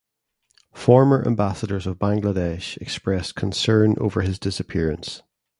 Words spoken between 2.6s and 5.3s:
expressed concern over his disappearance.